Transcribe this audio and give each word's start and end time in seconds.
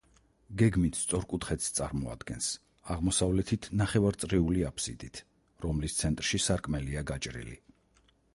გეგმით 0.59 0.95
სწორკუთხედს 0.99 1.67
წარმოადგენს, 1.79 2.47
აღმოსავლეთით 2.95 3.69
ნახევარწრიული 3.83 4.67
აბსიდით, 4.71 5.21
რომლის 5.67 6.01
ცენტრში 6.01 6.43
სარკმელია 6.49 7.07
გაჭრილი. 7.15 7.57